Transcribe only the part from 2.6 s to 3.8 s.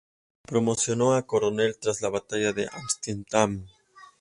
Antietam.